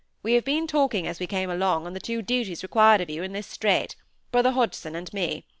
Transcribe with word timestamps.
We 0.23 0.33
have 0.33 0.43
been 0.43 0.65
talking 0.65 1.05
as 1.05 1.19
we 1.19 1.27
came 1.27 1.51
along 1.51 1.85
on 1.85 1.93
the 1.93 1.99
two 1.99 2.23
duties 2.23 2.63
required 2.63 3.01
of 3.01 3.09
you 3.11 3.21
in 3.21 3.33
this 3.33 3.45
strait; 3.45 3.95
Brother 4.31 4.49
Hodgson 4.49 4.95
and 4.95 5.13
me. 5.13 5.45